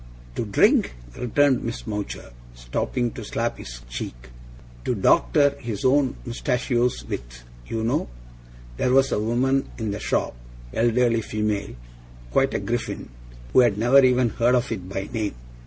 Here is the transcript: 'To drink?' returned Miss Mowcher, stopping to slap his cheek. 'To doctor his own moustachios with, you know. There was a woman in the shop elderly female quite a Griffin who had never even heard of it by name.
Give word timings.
'To 0.33 0.45
drink?' 0.45 0.95
returned 1.15 1.61
Miss 1.63 1.85
Mowcher, 1.85 2.31
stopping 2.55 3.11
to 3.11 3.23
slap 3.23 3.59
his 3.59 3.81
cheek. 3.87 4.29
'To 4.83 4.95
doctor 4.95 5.51
his 5.59 5.85
own 5.85 6.15
moustachios 6.25 7.03
with, 7.07 7.43
you 7.67 7.83
know. 7.83 8.09
There 8.77 8.93
was 8.93 9.11
a 9.11 9.19
woman 9.19 9.69
in 9.77 9.91
the 9.91 9.99
shop 9.99 10.35
elderly 10.73 11.21
female 11.21 11.75
quite 12.31 12.55
a 12.55 12.59
Griffin 12.59 13.09
who 13.53 13.59
had 13.59 13.77
never 13.77 14.03
even 14.03 14.29
heard 14.29 14.55
of 14.55 14.71
it 14.71 14.89
by 14.89 15.07
name. 15.13 15.35